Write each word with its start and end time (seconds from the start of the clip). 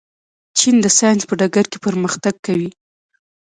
چین 0.57 0.75
د 0.81 0.85
ساینس 0.97 1.21
په 1.29 1.33
ډګر 1.39 1.65
کې 1.71 1.77
پرمختګ 1.85 2.35
کوي. 2.45 2.69